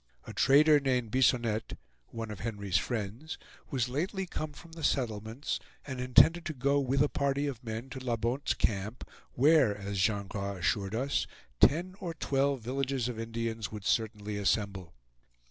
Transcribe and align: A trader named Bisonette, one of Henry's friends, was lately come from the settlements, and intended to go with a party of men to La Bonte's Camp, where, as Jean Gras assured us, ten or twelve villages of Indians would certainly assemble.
A 0.25 0.33
trader 0.33 0.79
named 0.79 1.11
Bisonette, 1.11 1.77
one 2.07 2.31
of 2.31 2.39
Henry's 2.39 2.79
friends, 2.79 3.37
was 3.69 3.87
lately 3.87 4.25
come 4.25 4.51
from 4.51 4.71
the 4.71 4.83
settlements, 4.83 5.59
and 5.85 6.01
intended 6.01 6.43
to 6.45 6.55
go 6.55 6.79
with 6.79 7.03
a 7.03 7.07
party 7.07 7.45
of 7.45 7.63
men 7.63 7.87
to 7.91 7.99
La 7.99 8.15
Bonte's 8.15 8.55
Camp, 8.55 9.07
where, 9.33 9.77
as 9.77 9.99
Jean 9.99 10.25
Gras 10.25 10.55
assured 10.55 10.95
us, 10.95 11.27
ten 11.59 11.93
or 11.99 12.15
twelve 12.15 12.61
villages 12.61 13.07
of 13.09 13.19
Indians 13.19 13.71
would 13.71 13.85
certainly 13.85 14.37
assemble. 14.39 14.95